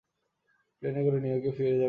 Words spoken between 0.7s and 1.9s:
প্লেনে করে নিউ ইয়র্কে ফিরে যাবে?